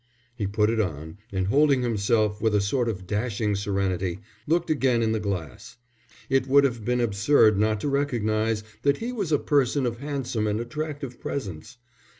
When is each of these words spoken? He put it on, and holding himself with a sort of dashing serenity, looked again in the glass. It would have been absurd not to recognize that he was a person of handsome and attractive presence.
He 0.35 0.47
put 0.47 0.71
it 0.71 0.79
on, 0.79 1.19
and 1.31 1.45
holding 1.45 1.83
himself 1.83 2.41
with 2.41 2.55
a 2.55 2.59
sort 2.59 2.89
of 2.89 3.05
dashing 3.05 3.55
serenity, 3.55 4.17
looked 4.47 4.71
again 4.71 5.03
in 5.03 5.11
the 5.11 5.19
glass. 5.19 5.77
It 6.27 6.47
would 6.47 6.63
have 6.63 6.83
been 6.83 6.99
absurd 6.99 7.59
not 7.59 7.79
to 7.81 7.87
recognize 7.87 8.63
that 8.81 8.97
he 8.97 9.11
was 9.11 9.31
a 9.31 9.37
person 9.37 9.85
of 9.85 9.99
handsome 9.99 10.47
and 10.47 10.59
attractive 10.59 11.19
presence. 11.21 11.77